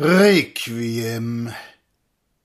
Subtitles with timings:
[0.00, 1.52] Requiem.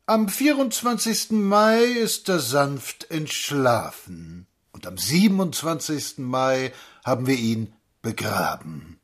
[0.08, 1.32] Am 24.
[1.34, 6.18] Mai ist er sanft entschlafen, und am 27.
[6.18, 6.74] Mai
[7.06, 7.72] haben wir ihn
[8.02, 9.00] begraben.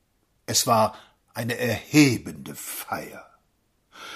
[0.47, 0.95] Es war
[1.35, 3.23] eine erhebende Feier.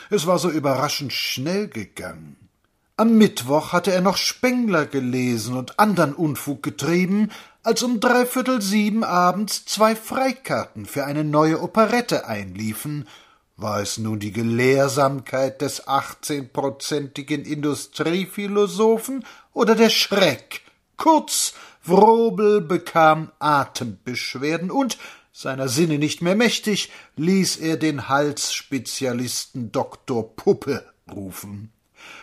[0.10, 2.50] Es war so überraschend schnell gegangen.
[2.98, 7.30] Am Mittwoch hatte er noch Spengler gelesen und andern Unfug getrieben,
[7.62, 13.08] als um dreiviertel sieben abends zwei Freikarten für eine neue Operette einliefen,
[13.56, 20.62] war es nun die Gelehrsamkeit des achtzehnprozentigen Industriephilosophen oder der Schreck?
[20.98, 21.54] Kurz,
[21.84, 24.98] Wrobel bekam Atembeschwerden und,
[25.32, 31.72] seiner Sinne nicht mehr mächtig, ließ er den Halsspezialisten Doktor Puppe rufen.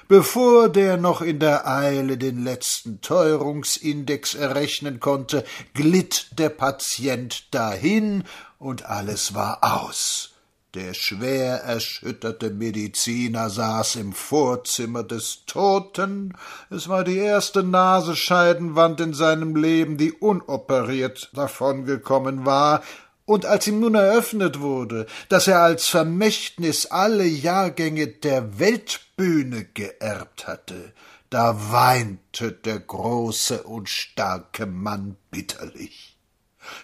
[0.09, 8.24] Bevor der noch in der Eile den letzten Teuerungsindex errechnen konnte, glitt der Patient dahin
[8.59, 10.33] und alles war aus.
[10.74, 16.37] Der schwer erschütterte Mediziner saß im Vorzimmer des Toten.
[16.71, 22.82] Es war die erste Nasenscheidenwand in seinem Leben, die unoperiert davongekommen war,
[23.24, 30.46] und als ihm nun eröffnet wurde, dass er als Vermächtnis alle Jahrgänge der Weltbühne geerbt
[30.46, 30.93] hatte,
[31.30, 36.16] da weinte der große und starke Mann bitterlich.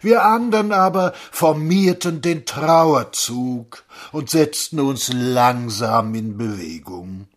[0.01, 7.29] Wir andern aber formierten den Trauerzug und setzten uns langsam in Bewegung.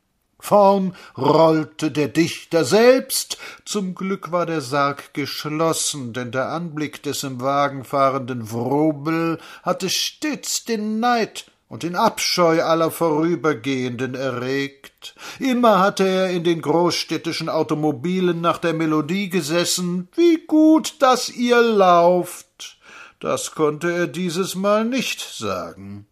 [0.41, 7.23] Vorn rollte der Dichter selbst, zum Glück war der Sarg geschlossen, denn der Anblick des
[7.23, 15.15] im Wagen fahrenden Wrobel hatte stets den Neid und den Abscheu aller Vorübergehenden erregt.
[15.39, 21.61] Immer hatte er in den großstädtischen Automobilen nach der Melodie gesessen, wie gut, dass ihr
[21.61, 22.77] lauft.
[23.19, 26.08] Das konnte er dieses Mal nicht sagen.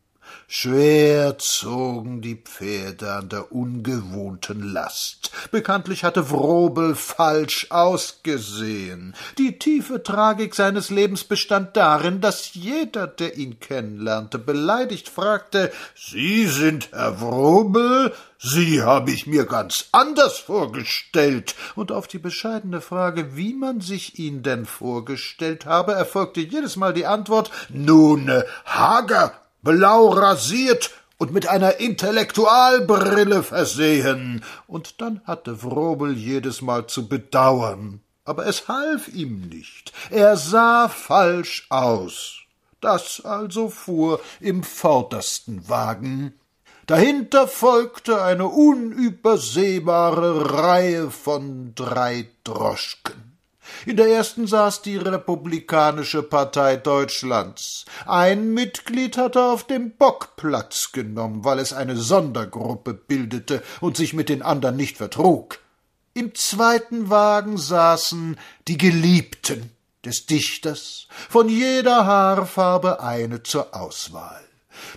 [0.48, 5.32] Schwer zogen die Pferde an der ungewohnten Last.
[5.52, 9.16] Bekanntlich hatte Wrobel falsch ausgesehen.
[9.38, 16.48] Die tiefe Tragik seines Lebens bestand darin, dass jeder, der ihn kennenlernte, beleidigt fragte Sie
[16.48, 18.14] sind Herr Wrobel?
[18.40, 21.56] Sie habe ich mir ganz anders vorgestellt.
[21.76, 26.94] Und auf die bescheidene Frage, wie man sich ihn denn vorgestellt habe, erfolgte jedes Mal
[26.94, 28.32] die Antwort Nun,
[28.66, 29.34] hager
[29.68, 34.42] blau rasiert und mit einer Intellektualbrille versehen.
[34.66, 38.00] Und dann hatte Wrobel jedesmal zu bedauern.
[38.24, 39.92] Aber es half ihm nicht.
[40.10, 42.38] Er sah falsch aus.
[42.80, 46.34] Das also fuhr im vordersten Wagen.
[46.86, 53.27] Dahinter folgte eine unübersehbare Reihe von drei Droschken.
[53.86, 57.86] In der ersten saß die Republikanische Partei Deutschlands.
[58.06, 64.14] Ein Mitglied hatte auf dem Bock Platz genommen, weil es eine Sondergruppe bildete und sich
[64.14, 65.60] mit den anderen nicht vertrug.
[66.14, 69.72] Im zweiten Wagen saßen die Geliebten
[70.04, 74.47] des Dichters, von jeder Haarfarbe eine zur Auswahl.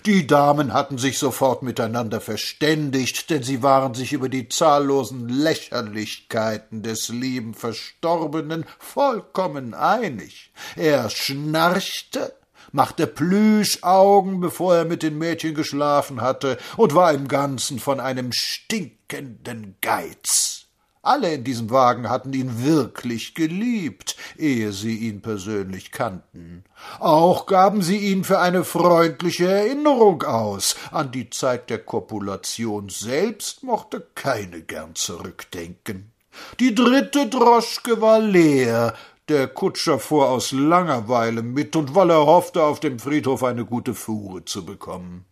[0.05, 6.83] Die Damen hatten sich sofort miteinander verständigt, denn sie waren sich über die zahllosen Lächerlichkeiten
[6.83, 10.51] des lieben Verstorbenen vollkommen einig.
[10.75, 12.33] Er schnarchte,
[12.71, 18.31] machte Plüschaugen, bevor er mit den Mädchen geschlafen hatte, und war im Ganzen von einem
[18.31, 20.60] stinkenden Geiz.
[21.03, 26.63] Alle in diesem Wagen hatten ihn wirklich geliebt, ehe sie ihn persönlich kannten.
[26.99, 30.75] Auch gaben sie ihn für eine freundliche Erinnerung aus.
[30.91, 36.11] An die Zeit der Kopulation selbst mochte keine gern zurückdenken.
[36.59, 38.93] Die dritte Droschke war leer,
[39.27, 43.95] der Kutscher fuhr aus Langeweile mit und weil er hoffte, auf dem Friedhof eine gute
[43.95, 45.25] Fuhre zu bekommen.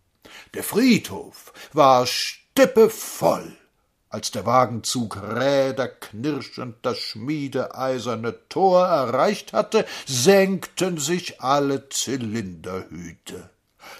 [0.54, 3.59] Der Friedhof war stippevoll.
[4.12, 13.50] Als der Wagenzug räderknirschend das schmiedeeiserne Tor erreicht hatte, senkten sich alle Zylinderhüte.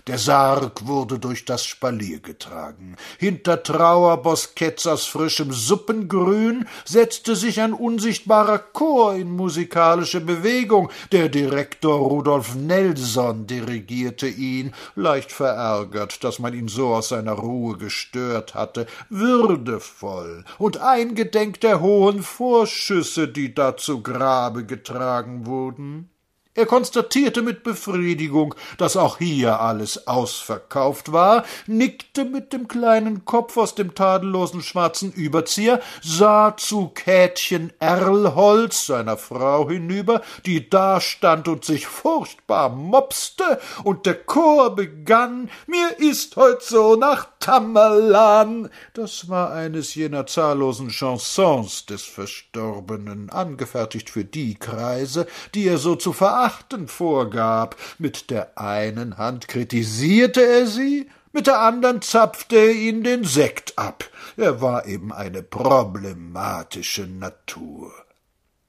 [0.07, 2.97] Der Sarg wurde durch das Spalier getragen.
[3.19, 10.91] Hinter Trauerbosquets aus frischem Suppengrün setzte sich ein unsichtbarer Chor in musikalische Bewegung.
[11.13, 17.77] Der Direktor Rudolf Nelson dirigierte ihn, leicht verärgert, dass man ihn so aus seiner Ruhe
[17.77, 26.10] gestört hatte, würdevoll und eingedenk der hohen Vorschüsse, die da zu Grabe getragen wurden.
[26.53, 33.57] Er konstatierte mit Befriedigung, dass auch hier alles ausverkauft war, nickte mit dem kleinen Kopf
[33.57, 41.65] aus dem tadellosen schwarzen Überzieher, sah zu Kätchen Erlholz, seiner Frau, hinüber, die dastand und
[41.65, 49.53] sich furchtbar mopste, und der Chor begann Mir ist heut so nach Tamerlan, das war
[49.53, 56.40] eines jener zahllosen Chansons des Verstorbenen, angefertigt für die Kreise, die er so zu verachten
[56.89, 57.77] vorgab.
[57.99, 63.79] Mit der einen Hand kritisierte er sie, mit der andern zapfte er ihnen den Sekt
[63.79, 64.05] ab.
[64.37, 67.93] Er war eben eine problematische Natur.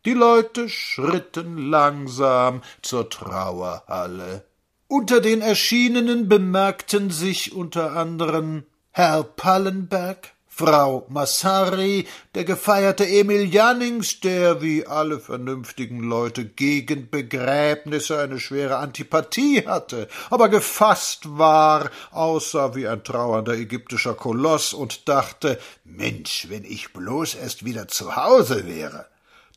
[0.06, 4.46] Die Leute schritten langsam zur Trauerhalle.
[4.88, 12.06] Unter den Erschienenen bemerkten sich unter anderen Herr Pallenberg, Frau Massari,
[12.36, 20.09] der gefeierte Emil Jannings, der wie alle vernünftigen Leute gegen Begräbnisse eine schwere Antipathie hatte,
[20.30, 27.36] aber gefasst war, aussah wie ein trauernder ägyptischer Koloss und dachte Mensch, wenn ich bloß
[27.36, 29.07] erst wieder zu Hause wäre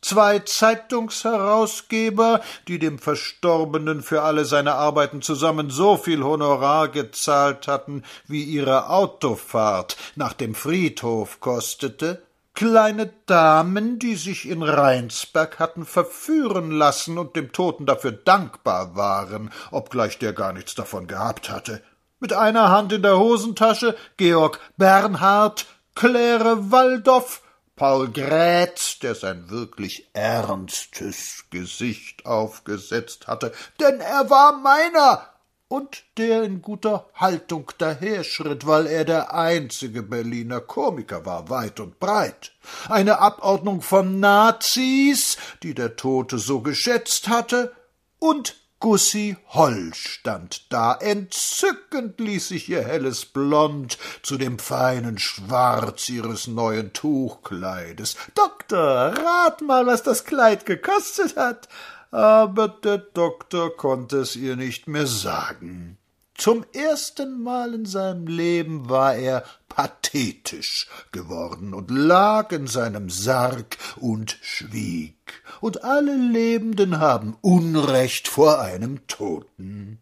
[0.01, 8.03] zwei Zeitungsherausgeber, die dem Verstorbenen für alle seine Arbeiten zusammen so viel Honorar gezahlt hatten,
[8.27, 12.21] wie ihre Autofahrt nach dem Friedhof kostete,
[12.55, 19.51] kleine Damen, die sich in Rheinsberg hatten verführen lassen und dem Toten dafür dankbar waren,
[19.71, 21.83] obgleich der gar nichts davon gehabt hatte.
[22.19, 25.65] Mit einer Hand in der Hosentasche Georg Bernhard,
[25.95, 27.41] Claire Waldorf,
[27.75, 33.51] Paul Grätz, der sein wirklich ernstes Gesicht aufgesetzt hatte,
[33.81, 35.29] denn er war meiner,
[35.67, 41.99] und der in guter Haltung daherschritt, weil er der einzige Berliner Komiker war, weit und
[41.99, 42.53] breit.
[42.87, 47.75] Eine Abordnung von Nazis, die der Tote so geschätzt hatte,
[48.19, 56.09] und Gussi Holl stand da, entzückend ließ sich ihr helles Blond zu dem feinen Schwarz
[56.09, 58.15] ihres neuen Tuchkleides.
[58.35, 61.69] Doktor, rat mal, was das Kleid gekostet hat.
[62.11, 65.97] Aber der Doktor konnte es ihr nicht mehr sagen.
[66.37, 73.77] Zum ersten Mal in seinem Leben war er pathetisch geworden und lag in seinem Sarg
[73.95, 80.01] und schwieg, und alle Lebenden haben Unrecht vor einem Toten.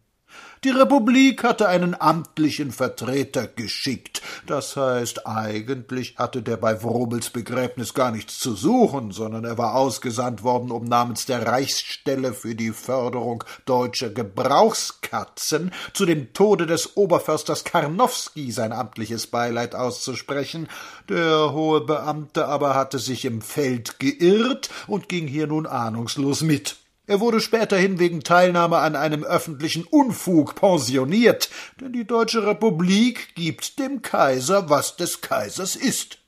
[0.64, 4.22] Die Republik hatte einen amtlichen Vertreter geschickt.
[4.46, 9.74] Das heißt, eigentlich hatte der bei Wrobels Begräbnis gar nichts zu suchen, sondern er war
[9.74, 16.94] ausgesandt worden, um namens der Reichsstelle für die Förderung deutscher Gebrauchskatzen zu dem Tode des
[16.94, 20.68] Oberförsters Karnowski sein amtliches Beileid auszusprechen.
[21.08, 26.76] Der hohe Beamte aber hatte sich im Feld geirrt und ging hier nun ahnungslos mit.
[27.06, 33.78] Er wurde späterhin wegen Teilnahme an einem öffentlichen Unfug pensioniert, denn die Deutsche Republik gibt
[33.78, 36.20] dem Kaiser, was des Kaisers ist.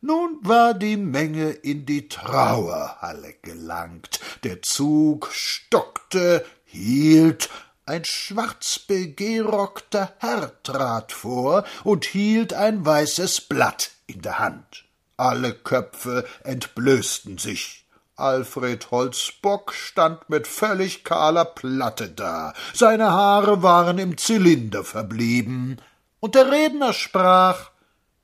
[0.00, 4.20] Nun war die Menge in die Trauerhalle gelangt.
[4.44, 7.50] Der Zug stockte, hielt,
[7.86, 14.84] ein schwarzbegerockter Herr trat vor und hielt ein weißes Blatt in der Hand.
[15.16, 17.85] Alle Köpfe entblößten sich.
[18.16, 25.80] Alfred Holzbock stand mit völlig kahler Platte da, seine Haare waren im Zylinder verblieben,
[26.20, 27.70] und der Redner sprach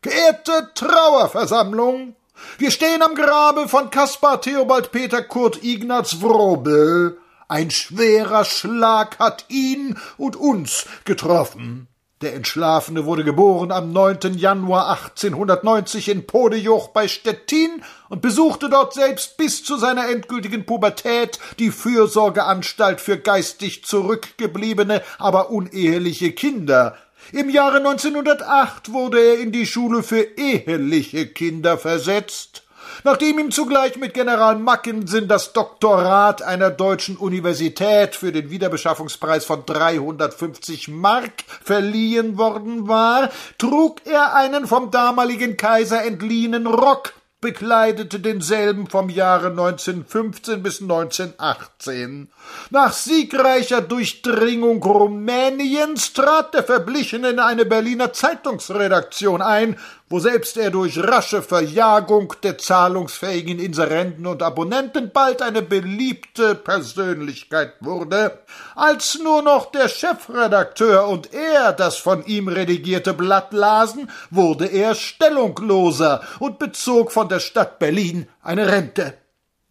[0.01, 2.17] Geehrte Trauerversammlung,
[2.59, 7.19] wir stehen am Grabe von Kaspar Theobald Peter Kurt Ignaz Wrobel.
[7.49, 11.89] Ein schwerer Schlag hat ihn und uns getroffen.
[12.23, 14.39] Der Entschlafene wurde geboren am 9.
[14.39, 21.41] Januar 1890 in Podejoch bei Stettin und besuchte dort selbst bis zu seiner endgültigen Pubertät
[21.59, 26.97] die Fürsorgeanstalt für geistig zurückgebliebene, aber uneheliche Kinder.
[27.33, 32.63] Im Jahre 1908 wurde er in die Schule für eheliche Kinder versetzt
[33.05, 39.65] nachdem ihm zugleich mit General Mackensen das Doktorat einer deutschen Universität für den Wiederbeschaffungspreis von
[39.67, 48.87] 350 Mark verliehen worden war, trug er einen vom damaligen Kaiser entliehenen Rock, bekleidete denselben
[48.87, 52.31] vom Jahre 1915 bis 1918.
[52.71, 59.77] Nach siegreicher Durchdringung Rumäniens trat der Verblichene in eine Berliner Zeitungsredaktion ein
[60.13, 67.73] wo selbst er durch rasche Verjagung der zahlungsfähigen Inserenten und Abonnenten bald eine beliebte Persönlichkeit
[67.81, 68.41] wurde,
[68.75, 74.95] als nur noch der Chefredakteur und er das von ihm redigierte Blatt lasen, wurde er
[74.95, 79.22] stellungloser und bezog von der Stadt Berlin eine Rente.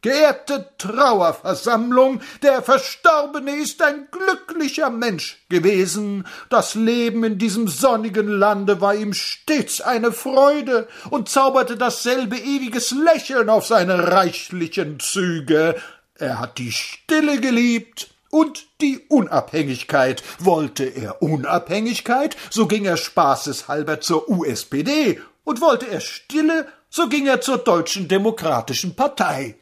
[0.01, 6.25] Geehrte Trauerversammlung, der Verstorbene ist ein glücklicher Mensch gewesen.
[6.49, 12.89] Das Leben in diesem sonnigen Lande war ihm stets eine Freude und zauberte dasselbe ewiges
[12.89, 15.75] Lächeln auf seine reichlichen Züge.
[16.15, 20.23] Er hat die Stille geliebt und die Unabhängigkeit.
[20.39, 27.27] Wollte er Unabhängigkeit, so ging er spaßeshalber zur USPD, und wollte er Stille, so ging
[27.27, 29.57] er zur Deutschen Demokratischen Partei.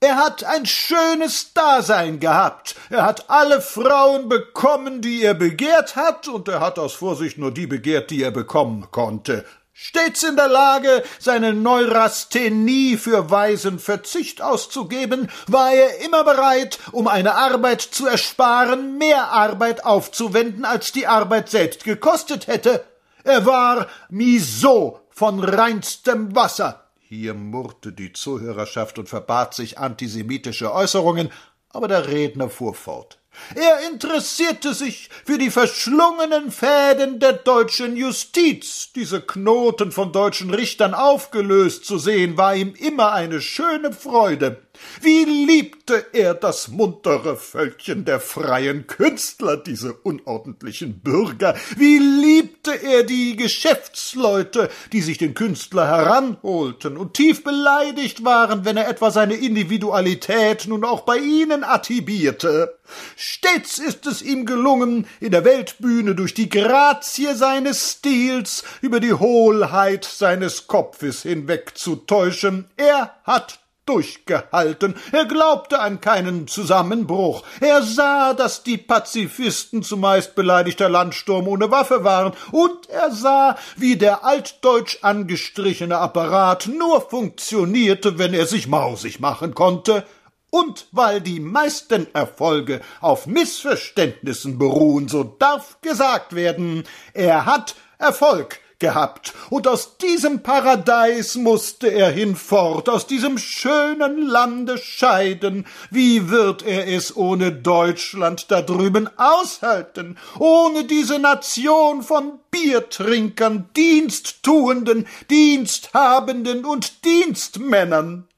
[0.00, 2.76] Er hat ein schönes Dasein gehabt.
[2.88, 7.50] Er hat alle Frauen bekommen, die er begehrt hat, und er hat aus Vorsicht nur
[7.50, 9.44] die begehrt, die er bekommen konnte.
[9.72, 17.08] Stets in der Lage, seine Neurasthenie für weisen Verzicht auszugeben, war er immer bereit, um
[17.08, 22.84] eine Arbeit zu ersparen, mehr Arbeit aufzuwenden, als die Arbeit selbst gekostet hätte.
[23.24, 26.87] Er war Miso von reinstem Wasser.
[27.10, 31.30] Hier murrte die Zuhörerschaft und verbat sich antisemitische Äußerungen,
[31.70, 33.18] aber der Redner fuhr fort.
[33.54, 38.92] Er interessierte sich für die verschlungenen Fäden der deutschen Justiz.
[38.94, 44.62] Diese Knoten von deutschen Richtern aufgelöst zu sehen, war ihm immer eine schöne Freude.
[45.00, 53.02] Wie liebte er das muntere Völkchen der freien Künstler, diese unordentlichen Bürger, wie liebte er
[53.02, 59.34] die Geschäftsleute, die sich den Künstler heranholten und tief beleidigt waren, wenn er etwa seine
[59.34, 62.78] Individualität nun auch bei ihnen attibierte.
[63.16, 69.14] Stets ist es ihm gelungen, in der Weltbühne durch die Grazie seines Stils über die
[69.14, 72.70] Hohlheit seines Kopfes hinwegzutäuschen.
[72.76, 74.94] Er hat durchgehalten.
[75.12, 77.42] Er glaubte an keinen Zusammenbruch.
[77.60, 83.96] Er sah, dass die Pazifisten zumeist beleidigter Landsturm ohne Waffe waren, und er sah, wie
[83.96, 90.04] der altdeutsch angestrichene Apparat nur funktionierte, wenn er sich mausig machen konnte.
[90.50, 98.60] Und weil die meisten Erfolge auf Missverständnissen beruhen, so darf gesagt werden, er hat Erfolg
[98.78, 105.66] gehabt, und aus diesem Paradies musste er hinfort, aus diesem schönen Lande scheiden.
[105.90, 115.06] Wie wird er es ohne Deutschland da drüben aushalten, ohne diese Nation von Biertrinkern, Diensttuenden,
[115.30, 118.28] Diensthabenden und Dienstmännern?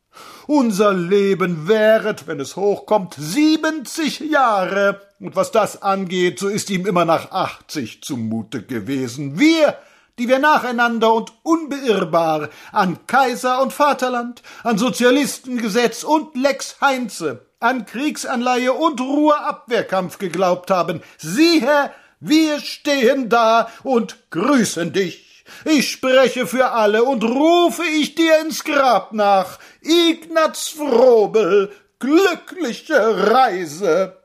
[0.46, 6.86] Unser Leben währet, wenn es hochkommt, siebenzig Jahre, und was das angeht, so ist ihm
[6.86, 9.38] immer nach achtzig zumute gewesen.
[9.38, 9.76] Wir
[10.20, 17.86] die wir nacheinander und unbeirrbar an Kaiser und Vaterland, an Sozialistengesetz und Lex Heinze, an
[17.86, 21.00] Kriegsanleihe und Ruhrabwehrkampf geglaubt haben.
[21.16, 25.46] Siehe, wir stehen da und grüßen dich.
[25.64, 29.58] Ich spreche für alle und rufe ich dir ins Grab nach.
[29.80, 34.18] Ignaz Frobel, glückliche Reise.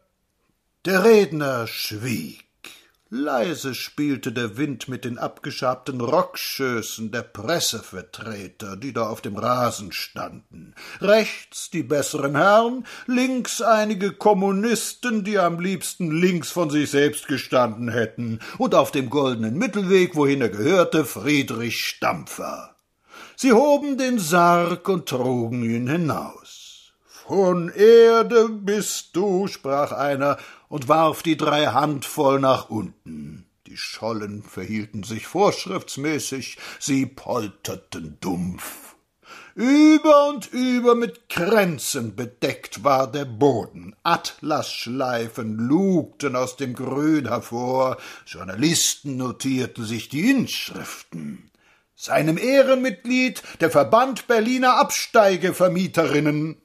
[0.84, 2.45] Der Redner schwieg.
[3.12, 9.92] Leise spielte der Wind mit den abgeschabten Rockschößen der Pressevertreter, die da auf dem Rasen
[9.92, 10.74] standen.
[11.00, 17.90] Rechts die besseren Herren, links einige Kommunisten, die am liebsten links von sich selbst gestanden
[17.90, 22.76] hätten, und auf dem goldenen Mittelweg, wohin er gehörte, Friedrich Stampfer.
[23.36, 26.66] Sie hoben den Sarg und trugen ihn hinaus.
[27.28, 33.46] Von Erde bist du, sprach einer und warf die drei Handvoll nach unten.
[33.68, 38.96] Die Schollen verhielten sich vorschriftsmäßig, sie polterten dumpf.
[39.56, 43.96] Über und über mit Kränzen bedeckt war der Boden.
[44.04, 47.98] Atlasschleifen lugten aus dem Grün hervor.
[48.26, 51.50] Journalisten notierten sich die Inschriften.
[51.96, 56.62] Seinem Ehrenmitglied der Verband Berliner Absteigevermieterinnen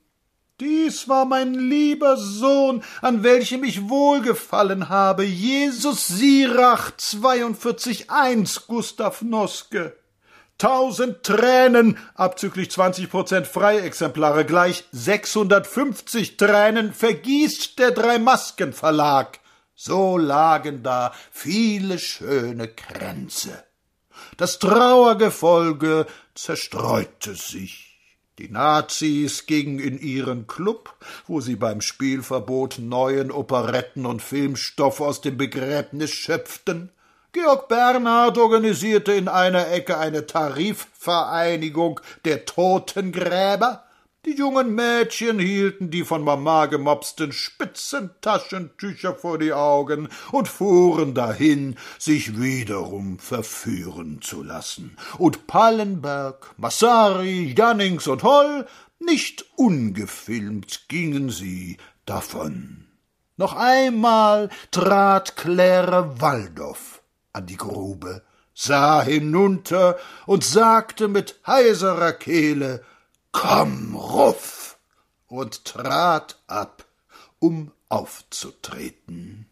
[0.61, 9.97] dies war mein lieber Sohn, an welchem ich wohlgefallen habe, Jesus Sirach 42.1, Gustav Noske.
[10.59, 19.41] Tausend Tränen, abzüglich 20 Prozent Freiexemplare gleich 650 Tränen vergießt der Drei-Masken Verlag.
[19.75, 23.65] So lagen da viele schöne Kränze.
[24.37, 27.90] Das Trauergefolge zerstreute sich.
[28.41, 30.95] Die Nazis gingen in ihren Club,
[31.27, 36.89] wo sie beim Spielverbot neuen Operetten und Filmstoff aus dem Begräbnis schöpften.
[37.33, 43.85] Georg Bernhard organisierte in einer Ecke eine Tarifvereinigung der Totengräber.
[44.27, 51.77] Die jungen Mädchen hielten die von Mama gemopsten Spitzentaschentücher vor die Augen und fuhren dahin,
[51.99, 54.95] sich wiederum verführen zu lassen.
[55.17, 58.67] Und Pallenberg, Massari, Jannings und Holl,
[58.99, 62.89] nicht ungefilmt gingen sie davon.
[63.39, 67.01] Noch einmal trat Claire Waldorf
[67.33, 68.23] an die Grube,
[68.53, 69.97] sah hinunter
[70.27, 72.85] und sagte mit heiserer Kehle
[73.33, 74.71] Komm, Ruff!
[75.31, 76.85] und trat ab,
[77.39, 79.47] um aufzutreten.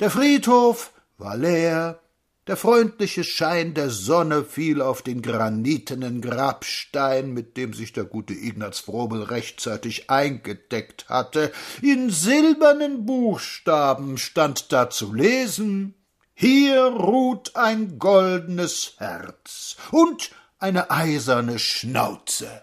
[0.00, 2.00] Der Friedhof war leer,
[2.46, 8.34] der freundliche Schein der Sonne fiel auf den granitenen Grabstein, mit dem sich der gute
[8.34, 11.52] Ignaz Frobel rechtzeitig eingedeckt hatte.
[11.80, 15.94] In silbernen Buchstaben stand da zu lesen
[16.34, 22.62] Hier ruht ein goldenes Herz und eine eiserne Schnauze.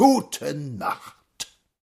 [0.00, 1.19] Gute Nacht.